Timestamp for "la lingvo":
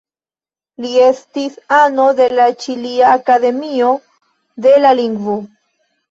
4.87-5.37